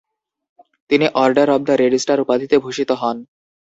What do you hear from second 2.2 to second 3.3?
উপাধিতে ভূষিত হন।